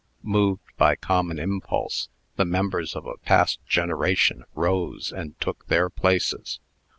Moved 0.23 0.63
by 0.77 0.95
common 0.95 1.37
impulse, 1.37 2.09
the 2.35 2.43
members 2.43 2.95
of 2.95 3.05
a 3.05 3.17
past 3.17 3.59
generation 3.67 4.45
rose, 4.55 5.11
and 5.15 5.39
took 5.39 5.67
their 5.67 5.91
places. 5.91 6.59